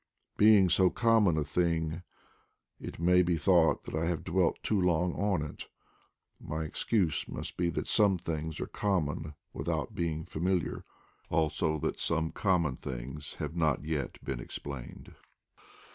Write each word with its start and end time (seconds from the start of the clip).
Be 0.35 0.57
ing 0.57 0.69
so 0.69 0.89
common 0.89 1.37
a 1.37 1.43
thing, 1.43 2.01
it 2.79 2.97
may 2.97 3.21
be 3.21 3.37
thought 3.37 3.83
that 3.83 3.93
I 3.93 4.05
have 4.05 4.23
dwelt 4.23 4.57
too 4.63 4.81
long 4.81 5.13
on 5.13 5.43
it. 5.43 5.67
My 6.39 6.63
excuse 6.63 7.27
must 7.27 7.55
be 7.55 7.69
that 7.69 7.87
some 7.87 8.17
things 8.17 8.59
are 8.59 8.65
common 8.65 9.35
without 9.53 9.93
being 9.93 10.23
familiar; 10.25 10.85
also 11.29 11.77
that 11.81 11.99
some 11.99 12.31
common 12.31 12.77
things 12.77 13.35
have 13.35 13.55
not 13.55 13.85
yet 13.85 14.17
been 14.25 14.39
explained. 14.39 15.13